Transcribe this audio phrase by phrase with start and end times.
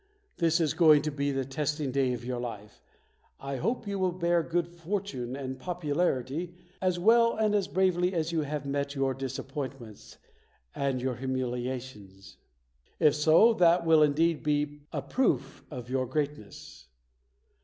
[0.37, 2.81] This is going to be the testing day of your life.
[3.39, 8.31] I hope you will bear good fortune and popularity as well and as bravely as
[8.31, 10.17] you have met your disappointments
[10.73, 12.37] and your humiliations.
[12.99, 16.87] If so, that will indeed be a proof of your greatness".